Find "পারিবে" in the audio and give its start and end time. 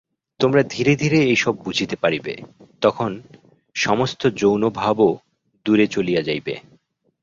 1.95-2.33